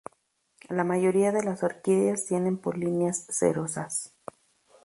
[0.69, 4.15] La mayoría de las orquídeas tienen polinias cerosas.